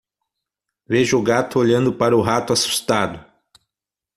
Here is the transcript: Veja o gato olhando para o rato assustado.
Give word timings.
Veja 0.87 1.15
o 1.15 1.21
gato 1.21 1.59
olhando 1.59 1.93
para 1.93 2.17
o 2.17 2.21
rato 2.23 2.51
assustado. 2.51 3.23